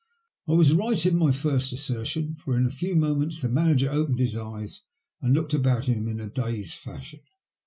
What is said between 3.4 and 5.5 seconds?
manager opened his eyes and